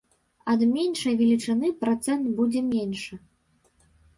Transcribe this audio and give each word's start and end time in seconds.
Ад 0.53 0.63
меншай 0.75 1.13
велічыні 1.19 1.69
працэнт 1.83 2.33
будзе 2.41 2.61
меншы. 2.71 3.19